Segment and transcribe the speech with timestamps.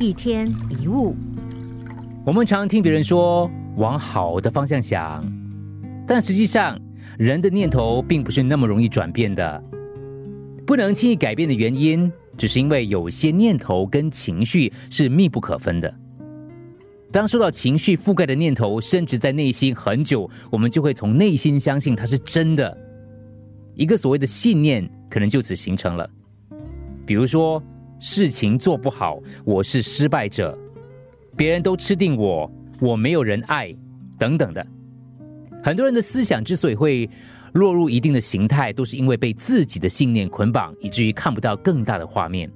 [0.00, 1.16] 一天一物，
[2.24, 5.24] 我们常听别人说往好的方向想，
[6.06, 6.78] 但实际上
[7.18, 9.60] 人的念头并不是那么容易转变的。
[10.64, 15.92] 不能轻易改变的原因，只是因为有些念头跟情绪是密不可分的。
[17.10, 22.78] 当受到情绪覆盖的念头深植在内心很久，我们就会从内心相信它是真的。
[23.74, 26.08] 一个所谓的信念可能就此形成了。
[27.04, 27.60] 比如说。
[28.00, 30.56] 事情做不好，我是失败者，
[31.36, 33.74] 别人都吃定我，我没有人爱，
[34.18, 34.64] 等等的。
[35.62, 37.08] 很多人的思想之所以会
[37.54, 42.50] 落入一定的形态，都是因为被自己的信念捆绑，以至于看不到更大的画面。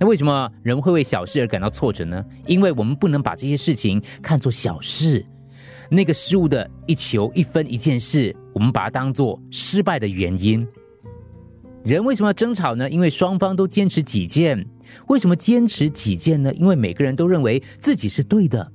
[0.00, 2.24] 那为什么人会为小事而感到挫折呢？
[2.46, 5.24] 因为我们不能把这些事情看作小事，
[5.90, 10.66] 那个失误的一球一分一件事，我们把它当做失败的原因。
[11.84, 12.88] 人为什么要争吵呢？
[12.88, 14.64] 因为双方都坚持己见。
[15.08, 16.52] 为什么坚持己见呢？
[16.54, 18.72] 因为每个人都认为自己是对的。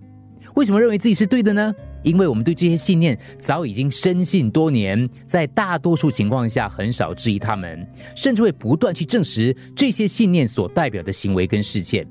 [0.56, 1.74] 为什么认为自己是对的呢？
[2.04, 7.86] 因为我们对这些信念早已经深信多年，在大多数情况下很少质疑他们，
[8.16, 12.08] 甚至会不断去证实这些信念所代表的行为跟事件。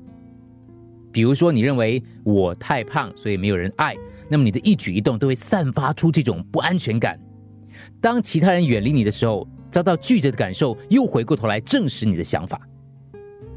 [1.11, 3.95] 比如说，你认为我太胖，所以没有人爱，
[4.29, 7.19] 那么你的一举一动都会散发出这种不安全感。
[7.99, 12.59] 当其他人远离你的时候，遭到拒绝的感受，又回过头来证实你的想法。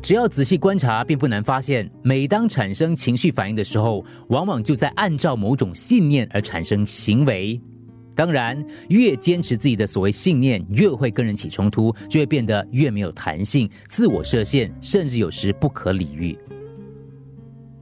[0.03, 7.61] 只要仔细观察，并不难发现，每当产生情绪反应的时候，往往就在按照某种信念而产生行为。
[8.15, 16.37] 当然，越坚持自己的所谓信念，越会跟人起冲突，就会变得越没有弹性、自我设限，甚至有时不可理喻。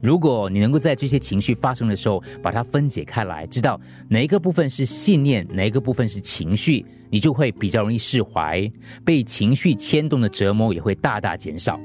[0.01, 8.71] 如果你能够在这些情绪发生的时候，把它分解开来，知道哪一个部分是信念，哪一个部分是情绪，你就会比较容易释怀，
[9.05, 11.81] 被情绪牵动的折磨也会大大减少。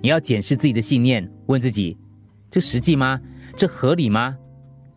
[0.00, 1.96] 你要检视自己的信念，问自己：
[2.50, 3.20] 这实际吗？
[3.56, 4.36] 这合理吗？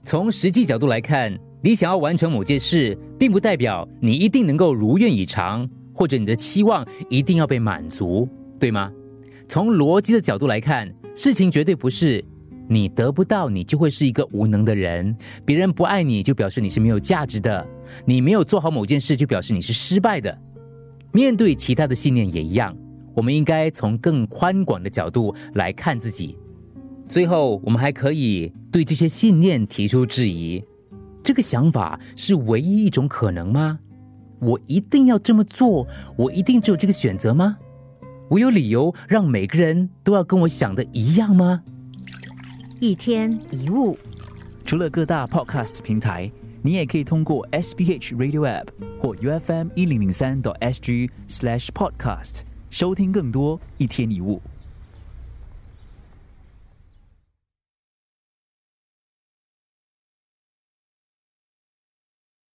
[0.04, 8.92] 从实际角度来看，你想要完成某件事，并不代表你一定能够如愿以偿，或者你的期望一定要被满足，对吗？
[9.48, 10.94] 从逻辑的角度来看。
[11.18, 12.24] 事情绝对不是
[12.70, 17.66] 你得不到，你就会是一个无能的人；别人不爱你就表示你是没有价值的；
[18.06, 20.38] 你没有做好某件事就表示你是失败的。
[21.12, 22.78] 面对其他的信念也一样，
[23.16, 26.38] 我们应该从更宽广的角度来看自己。
[27.10, 30.64] 最后，我们还可以对这些信念提出质疑：
[31.24, 33.80] 这个想法是唯一一种可能吗？
[34.40, 35.88] 我一定要这么做？
[36.16, 37.58] 我一定只有这个选择吗？
[38.30, 41.64] 我有理由让每个人都要跟我想的一样吗？
[42.80, 43.98] 一天一物，
[44.66, 46.30] 除了各大 podcast 平台，
[46.62, 48.68] 你也可以通过 SBH Radio App
[49.00, 54.42] 或 UFM 一零零三 SG Slash Podcast 收听更多一天一物。